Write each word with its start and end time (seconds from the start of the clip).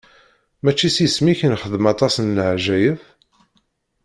Mačči 0.63 0.89
s 0.95 0.97
yisem-ik 1.01 1.39
i 1.45 1.47
nexdem 1.51 1.85
aṭas 1.93 2.15
n 2.19 2.27
leɛǧayeb? 2.35 2.99